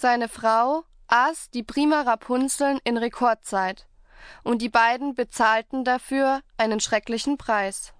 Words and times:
Seine 0.00 0.30
Frau 0.30 0.84
aß 1.08 1.50
die 1.50 1.62
prima 1.62 2.00
Rapunzeln 2.00 2.80
in 2.84 2.96
Rekordzeit, 2.96 3.86
und 4.42 4.62
die 4.62 4.70
beiden 4.70 5.14
bezahlten 5.14 5.84
dafür 5.84 6.40
einen 6.56 6.80
schrecklichen 6.80 7.36
Preis. 7.36 7.92